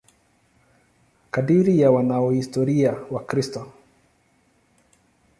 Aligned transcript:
Kadiri 1.31 1.79
ya 1.79 1.91
wanahistoria 1.91 2.91
Wakristo. 3.11 3.71